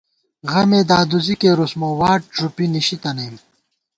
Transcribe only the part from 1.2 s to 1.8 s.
کېرُس